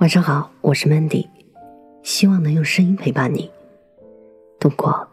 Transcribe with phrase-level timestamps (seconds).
[0.00, 1.28] 晚上好，我是 Mandy，
[2.02, 3.50] 希望能用声音陪伴你
[4.58, 5.06] 度过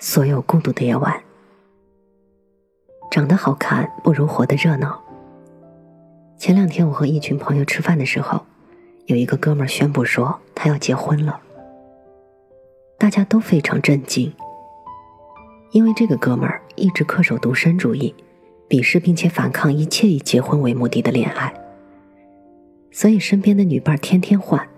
[0.00, 1.22] 所有孤独的夜晚。
[3.08, 5.00] 长得好看不如活得热闹。
[6.36, 8.44] 前两天我和一群朋友吃饭的时候，
[9.06, 11.40] 有一个哥们儿宣布说他要结婚了，
[12.98, 14.34] 大家都非常震惊，
[15.70, 18.12] 因为这个哥们儿一直恪守独身主义，
[18.68, 21.54] 鄙视并且反抗一切以结婚为目的的恋爱。
[22.92, 24.68] 所以身边的女伴天天换，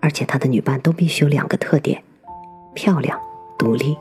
[0.00, 2.02] 而且他的女伴都必须有两个特点：
[2.74, 3.18] 漂亮、
[3.56, 3.96] 独立。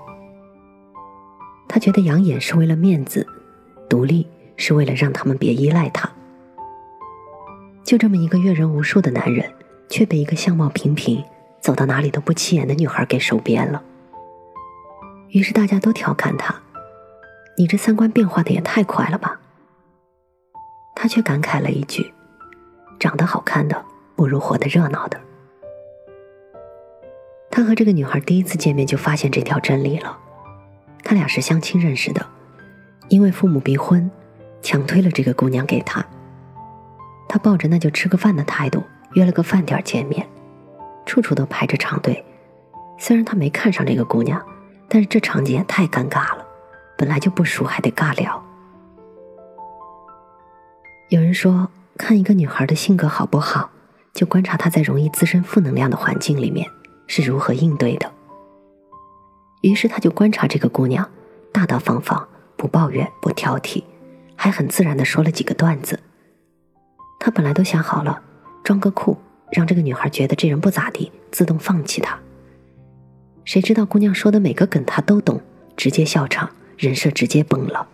[1.67, 3.27] 他觉得养眼是为了面子，
[3.87, 4.27] 独立
[4.57, 6.11] 是为了让他们别依赖他。
[7.83, 9.53] 就这么一个阅人无数的男人，
[9.89, 11.23] 却被一个相貌平平、
[11.61, 13.83] 走到哪里都不起眼的女孩给收编了。
[15.29, 16.55] 于是大家都调侃他
[17.59, 19.39] ：“你这三观变化的也太快了吧！”
[20.95, 22.14] 他却感慨了一句。
[23.05, 25.21] 长得好看的不如活得热闹的。
[27.51, 30.17] 他和这个女孩第一次见面就发现这条真理了。
[31.03, 32.25] 他俩是相亲认识的，
[33.09, 34.09] 因为父母逼婚，
[34.63, 36.03] 强推了这个姑娘给他。
[37.29, 38.81] 他抱着那就吃个饭的态度，
[39.13, 40.27] 约了个饭点见面，
[41.05, 42.25] 处处都排着长队。
[42.97, 44.43] 虽然他没看上这个姑娘，
[44.89, 46.43] 但是这场景也太尴尬了，
[46.97, 48.43] 本来就不熟还得尬聊。
[51.09, 51.69] 有人说。
[51.97, 53.71] 看一个女孩的性格好不好，
[54.13, 56.69] 就观察她在容易滋生负能量的环境里面
[57.07, 58.11] 是如何应对的。
[59.61, 61.09] 于是他就观察这个姑娘，
[61.51, 63.83] 大大方方，不抱怨，不挑剔，
[64.35, 65.99] 还很自然的说了几个段子。
[67.19, 68.21] 他本来都想好了，
[68.63, 69.17] 装个酷，
[69.51, 72.19] 让这个女孩觉得这人不咋地，自动放弃他。
[73.43, 75.41] 谁知道姑娘说的每个梗他都懂，
[75.75, 77.87] 直接笑场，人设直接崩了。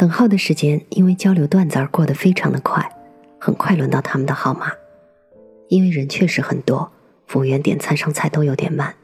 [0.00, 2.90] 等号的时间因为交流段子而过得非常的快，
[3.38, 4.72] 很快轮到他们的号码。
[5.68, 6.90] 因为人确实很多，
[7.26, 8.94] 服务员点餐上菜都有点慢。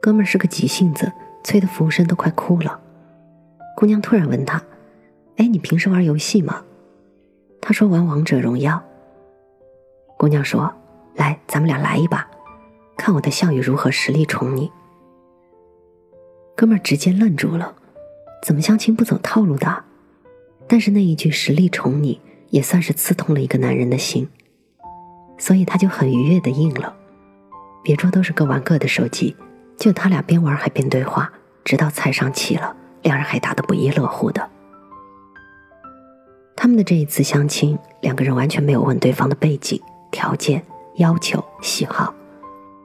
[0.00, 1.12] 哥们儿是个急性子，
[1.44, 2.80] 催得服务生都快哭了。
[3.76, 4.60] 姑娘突然问他
[5.38, 6.64] ：“哎，你平时玩游戏吗？”
[7.62, 8.82] 他说：“玩王者荣耀。”
[10.18, 10.74] 姑娘说
[11.14, 12.28] ：“来，咱们俩来一把，
[12.96, 14.68] 看我的项羽如何实力宠你。”
[16.58, 17.72] 哥们儿直接愣住了，
[18.42, 19.84] 怎么相亲不走套路的？
[20.68, 22.20] 但是那一句“实力宠你”
[22.50, 24.28] 也算是刺痛了一个男人的心，
[25.38, 26.94] 所以他就很愉悦的应了。
[27.82, 29.34] 别桌都是各玩各的手机，
[29.78, 31.32] 就他俩边玩还边对话，
[31.64, 34.46] 直到菜上齐了，两人还打得不亦乐乎的。
[36.54, 39.80] 他们的这一次相亲，两个人完全没有问对方的背景、
[40.10, 40.62] 条件、
[40.96, 42.14] 要求、喜好，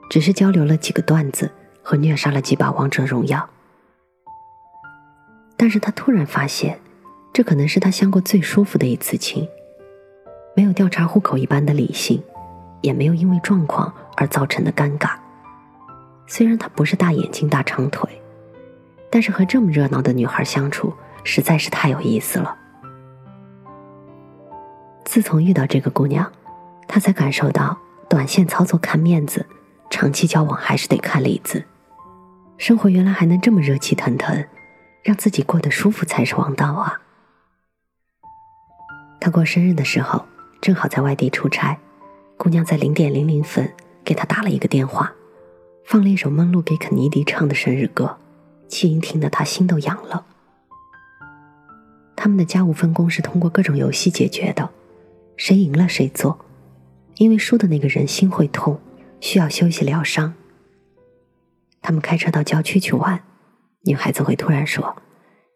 [0.10, 1.52] 只是交流了几个段子
[1.82, 3.50] 和虐杀了几把王者荣耀。
[5.58, 6.80] 但是他突然发现。
[7.34, 9.48] 这可能是他相过最舒服的一次亲，
[10.56, 12.22] 没有调查户口一般的理性，
[12.82, 15.16] 也没有因为状况而造成的尴尬。
[16.28, 18.08] 虽然他不是大眼睛大长腿，
[19.10, 22.56] 但是和这么热闹的女孩相处实在是太有意思了。
[25.04, 26.32] 自从遇到这个姑娘，
[26.88, 27.76] 他才感受到
[28.08, 29.44] 短线操作看面子，
[29.90, 31.64] 长期交往还是得看里子。
[32.60, 34.46] 生活原来还能这么热气腾腾，
[35.02, 37.00] 让自己过得舒服才是王道啊！
[39.24, 40.26] 他过生日的时候，
[40.60, 41.80] 正好在外地出差，
[42.36, 43.74] 姑娘在零点零零分
[44.04, 45.14] 给他打了一个电话，
[45.86, 48.18] 放了一首《梦露》给肯尼迪唱的生日歌，
[48.68, 50.26] 气音听得他心都痒了。
[52.18, 54.70] 他们的家务分工是通过各种游戏解决的，
[55.38, 56.38] 谁赢了谁做，
[57.16, 58.78] 因为输的那个人心会痛，
[59.22, 60.34] 需要休息疗伤。
[61.82, 63.24] 他们开车到郊区去玩，
[63.84, 64.98] 女孩子会突然说：“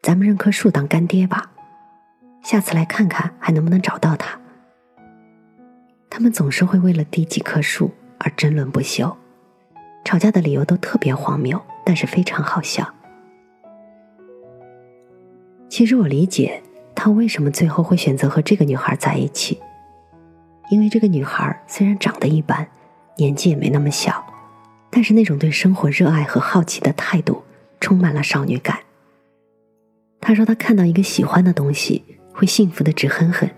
[0.02, 1.52] 咱们认棵树当干爹吧。”
[2.48, 4.40] 下次来看看还能不能找到他。
[6.10, 9.18] 他们总是会为了第几棵树而争论不休，
[10.06, 12.88] 吵架的理由都特别荒谬，但是非常好笑。
[15.68, 16.64] 其实我理解
[16.96, 19.60] 他为什么最后会选择和这个女孩在一起，
[20.72, 22.66] 因为这个女孩虽然长得一般，
[23.18, 24.26] 年纪也没那么小，
[24.90, 27.44] 但是那种对生活热爱和好奇的态度
[27.82, 28.80] 充满了少女感。
[30.22, 32.06] 他说他看到一个喜欢的东西。
[32.38, 33.50] 会幸福的直哼哼，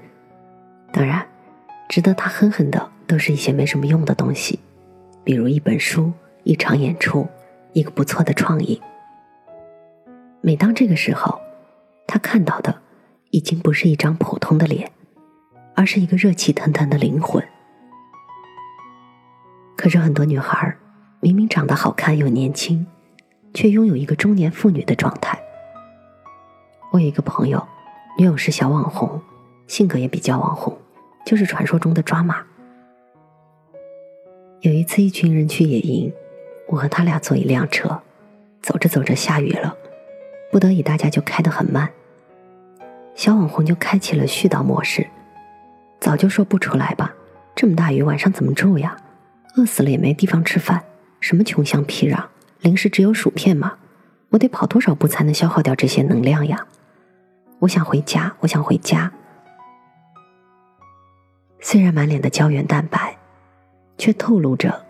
[0.94, 1.28] 当然，
[1.90, 4.58] 值得他哼哼的都是一些没什么用的东西，
[5.22, 6.14] 比如一本书、
[6.46, 7.28] 一场演出、
[7.74, 8.82] 一个不错的创意。
[10.40, 11.42] 每当这个时候，
[12.08, 12.74] 他看到的
[13.32, 14.90] 已经不是一张普通的脸，
[15.76, 17.46] 而是一个热气腾腾的灵魂。
[19.76, 20.74] 可是很多女孩
[21.20, 22.88] 明明长得好看又年轻，
[23.54, 25.38] 却拥有一个中年妇女的状态。
[26.94, 27.68] 我有一个朋友。
[28.18, 29.22] 女友是小网红，
[29.68, 30.78] 性格也比较网红，
[31.26, 32.44] 就是传说中的抓马。
[34.62, 36.12] 有一次，一群人去野营，
[36.68, 38.02] 我和他俩坐一辆车，
[38.62, 39.74] 走着走着下雨了，
[40.52, 41.90] 不得已大家就开得很慢。
[43.16, 45.08] 小网红就开启了絮叨模式，
[46.02, 47.14] 早就说不出来吧，
[47.56, 48.98] 这么大雨晚上怎么住呀？
[49.56, 50.84] 饿死了也没地方吃饭，
[51.22, 52.26] 什么穷乡僻壤，
[52.60, 53.78] 零食只有薯片吗？
[54.30, 56.68] 我得跑多少步才能消耗掉这些能量呀？
[57.60, 59.12] 我想回家，我想回家。
[61.60, 63.18] 虽然满脸的胶原蛋白，
[63.98, 64.86] 却透露着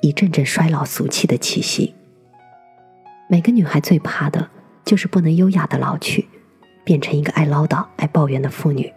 [0.00, 1.94] 一阵阵衰老俗气的气息。
[3.28, 4.48] 每个女孩最怕的
[4.84, 6.28] 就是不能优雅的老去，
[6.84, 8.92] 变成一个爱唠叨、爱抱怨的妇女。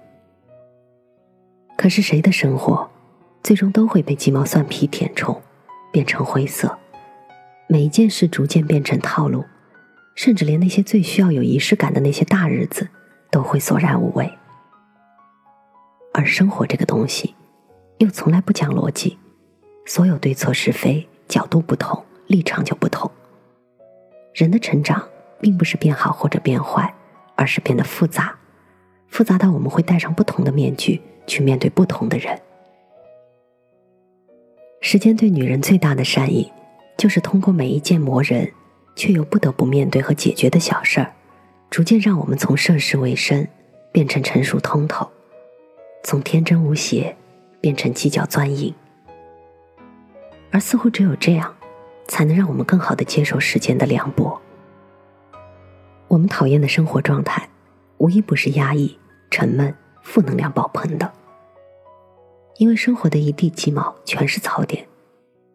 [1.76, 2.90] 可是谁的生活，
[3.42, 5.42] 最终都会被鸡毛蒜皮填充，
[5.92, 6.78] 变成灰色。
[7.68, 9.44] 每一件事逐渐变成套路，
[10.14, 12.88] 甚至连那些最需要有仪式感的那些大日子，
[13.36, 14.32] 都会索然无味。
[16.14, 17.36] 而生活这个东西，
[17.98, 19.20] 又从来不讲逻辑，
[19.86, 23.12] 所有对错是非角度不同，立场就不同。
[24.34, 25.06] 人的成长
[25.42, 26.96] 并不是变好或者变坏，
[27.36, 28.34] 而是变得复杂，
[29.10, 32.40] 复杂到我们会戴上不同的面具去面对不同的人。
[34.80, 36.50] 时间对女人最大的善意，
[36.96, 38.50] 就是通过每一件磨人
[38.96, 41.12] 却又不得不面对和解决的小事儿，
[41.76, 43.46] 逐渐让我们从涉世未深
[43.92, 45.12] 变成成熟通透。
[46.06, 47.14] 从天真无邪
[47.60, 48.74] 变成计较钻营，
[50.52, 51.54] 而似乎只有这样，
[52.08, 54.42] 才能让我们更好的接受时间的凉薄。
[56.08, 57.50] 我们讨厌的生活状态，
[57.98, 58.98] 无一不是压抑、
[59.30, 61.12] 沉闷、负能量爆棚的。
[62.56, 64.88] 因为生活的一地鸡毛全是槽点，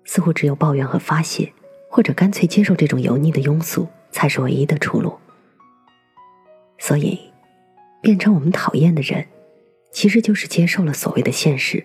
[0.05, 1.51] 似乎只有抱怨和发泄，
[1.89, 5.19] 或者干脆接受这种油腻的庸俗，才是唯一的出路。
[6.81, 7.31] 所以，
[8.01, 9.29] 变成我们讨厌的人。
[9.93, 11.85] 其实就是接受了所谓的现实，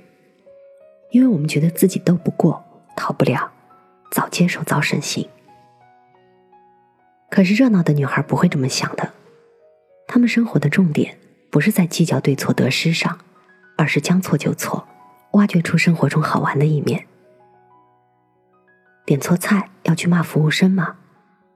[1.10, 2.64] 因为我们觉得自己斗不过、
[2.96, 3.52] 逃不了，
[4.12, 5.28] 早接受早省心。
[7.32, 9.12] 可是热闹的女孩不会这么想的，
[10.08, 11.18] 她们生活的重点
[11.50, 13.20] 不是在计较对错得失上，
[13.76, 14.88] 而是将错就错，
[15.32, 17.08] 挖掘出生活中好玩的一面。
[19.04, 20.98] 点错菜要去骂服务生吗？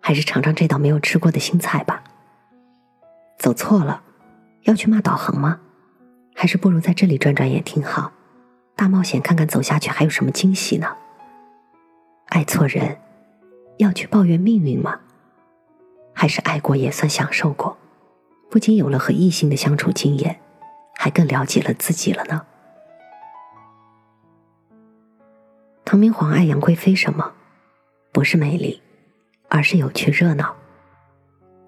[0.02, 2.04] 还是尝尝这道没有吃过的新菜吧？
[3.40, 4.04] 走错了，
[4.64, 5.62] 要去骂导航吗？
[6.36, 8.12] 还是不如在这里转转也挺好，
[8.76, 10.98] 大冒险看看走下去还有什么惊喜呢？
[12.26, 13.00] 爱错人，
[13.78, 15.00] 要去抱怨命运吗？
[16.14, 17.78] 还是爱过也算享受过，
[18.52, 20.42] 不仅有了和异性的相处经验，
[20.98, 22.46] 还更了解了自己了呢？
[25.86, 27.32] 唐明皇爱杨贵妃什么？
[28.12, 28.82] 不是美丽，
[29.48, 30.54] 而是有趣热闹。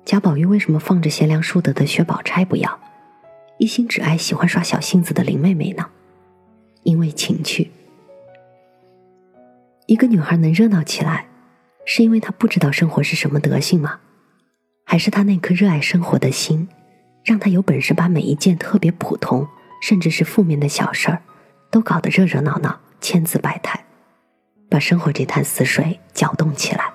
[0.03, 2.80] 贾宝玉为什么放着贤良淑德的薛宝钗不要？
[3.57, 5.88] 一心只爱喜欢耍小性子的林妹妹呢，
[6.83, 7.71] 因为情趣。
[9.86, 11.27] 一个女孩能热闹起来，
[11.86, 14.00] 是因为她不知道生活是什么德性吗？
[14.83, 16.68] 还是她那颗热爱生活的心，
[17.24, 19.47] 让她有本事把每一件特别普通，
[19.81, 21.21] 甚至是负面的小事儿，
[21.69, 23.86] 都搞得热热闹闹、千姿百态，
[24.69, 26.90] 把生活这潭死水搅动起来？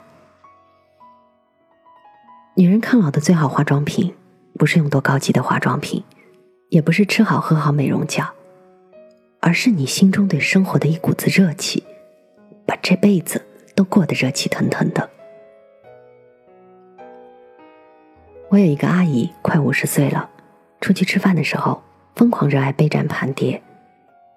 [2.58, 4.14] 女人抗老的最好化妆品，
[4.58, 6.02] 不是用多高级的化妆品。
[6.70, 8.28] 也不是吃好喝好美容觉，
[9.40, 11.84] 而是你心中对生活的一股子热气，
[12.66, 13.40] 把这辈子
[13.76, 15.08] 都过得热气腾腾的。
[18.48, 20.28] 我有一个阿姨，快五十岁了，
[20.80, 21.80] 出去吃饭的时候
[22.16, 23.62] 疯狂热爱杯盏盘碟，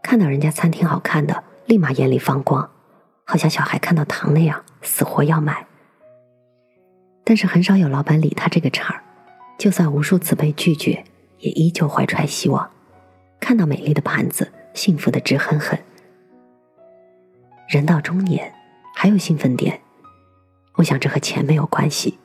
[0.03, 2.69] 看到人家餐厅好看的，立马眼里放光，
[3.23, 5.65] 好像小孩看到糖那样，死活要买。
[7.29, 9.03] 但是很少有老板理他这个茬儿，
[9.55, 11.03] 就算无数次被拒绝。
[11.37, 12.67] 也依旧怀揣希望，
[13.39, 15.77] 看到美丽的盘子，幸福的直哼哼。
[17.67, 18.51] 人到中年，
[18.95, 19.79] 还有兴奋点，
[20.73, 22.17] 我想这和钱没有关系，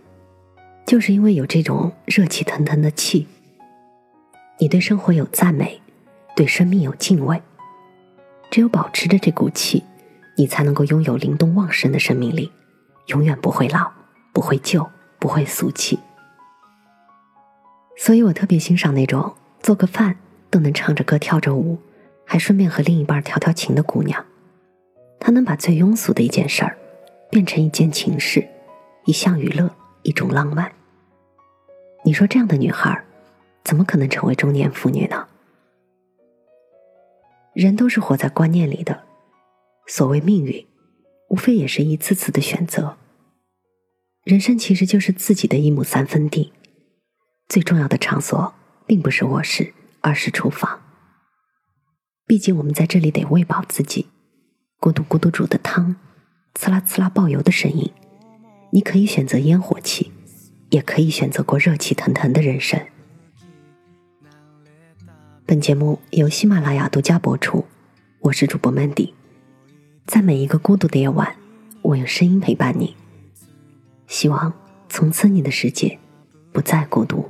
[0.87, 3.29] 就是因为有这种热气腾腾的气。
[4.59, 5.83] 你对生活有赞美，
[6.35, 7.43] 对生命有敬畏，
[8.51, 9.85] 只有保持着这股气，
[10.39, 12.51] 你才能够拥有灵动旺盛的生命力，
[13.09, 13.93] 永远不会老，
[14.35, 14.87] 不会旧，
[15.19, 15.99] 不会俗气。
[17.97, 20.19] 所以我特别欣赏那种做个饭
[20.51, 21.79] 都能唱着歌跳着舞，
[22.27, 24.23] 还顺便和另一半调调情的姑娘。
[25.21, 26.77] 她能把最庸俗的一件事儿，
[27.31, 28.47] 变成一件情事，
[29.05, 29.71] 一项娱乐，
[30.03, 30.71] 一种浪漫。
[32.05, 33.03] 你说这样的女孩，
[33.63, 35.29] 怎么可能成为中年妇女呢？
[37.55, 39.05] 人都是活在观念里的，
[39.87, 40.67] 所谓命运，
[41.29, 42.97] 无非也是一次次的选择。
[44.25, 46.51] 人生其实就是自己的一亩三分地。
[47.47, 48.55] 最重要的场所
[48.87, 50.81] 并不是卧室，而是厨房。
[52.27, 54.07] 毕竟我们在这里得喂饱自己，
[54.81, 55.97] 咕嘟咕嘟煮的汤，
[56.55, 57.93] 呲啦呲啦爆油的声音。
[58.71, 60.11] 你可以选择烟火气，
[60.71, 62.81] 也可以选择过热气腾腾的人生。
[65.45, 67.67] 本节目由喜马拉雅独家播出，
[68.21, 69.13] 我是主播 Mandy，
[70.07, 71.37] 在每一个孤独的夜晚，
[71.83, 72.97] 我用声音陪伴你。
[74.07, 74.53] 希望
[74.89, 75.99] 从此你的世界
[76.53, 77.29] 不再孤独。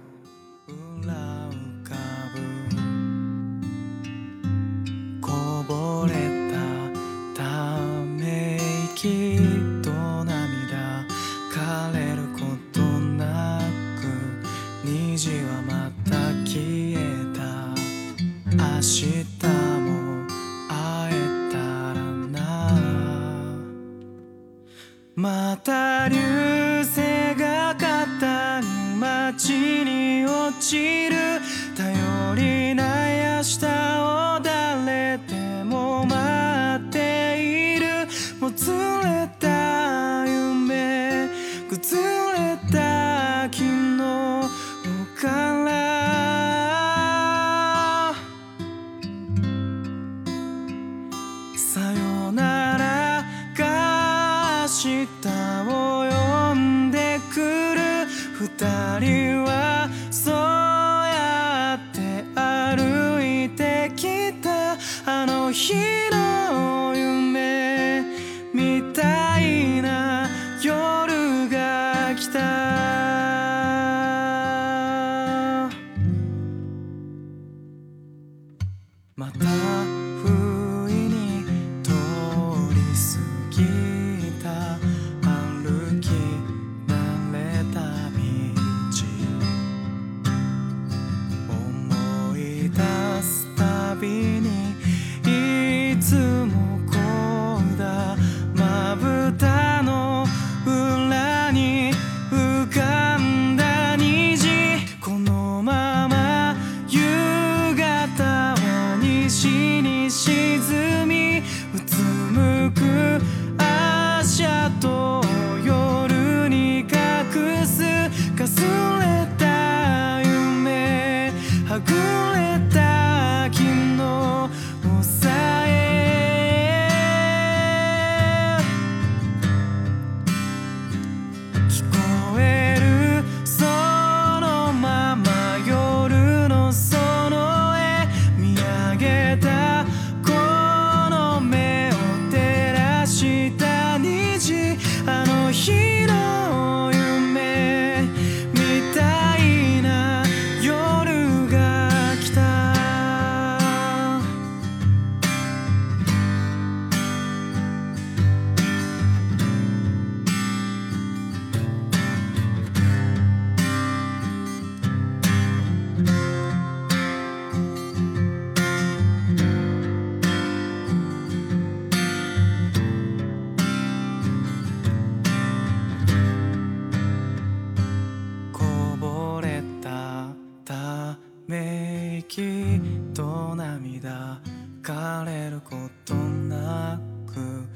[181.46, 182.80] め息
[183.14, 184.40] と涙
[184.82, 187.66] 枯れることなく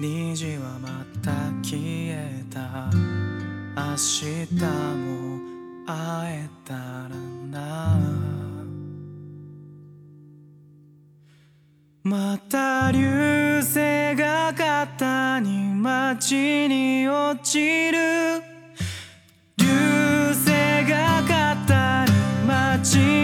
[0.00, 1.32] 虹はまた
[1.62, 2.90] 消えた。
[3.76, 5.38] 明日も
[5.86, 7.08] 会えたら
[7.50, 7.98] な。
[12.04, 18.40] また流星が肩に街に落ちる。
[19.58, 19.66] 流
[20.28, 20.50] 星
[20.88, 22.12] が肩に
[22.46, 23.17] 街に落ち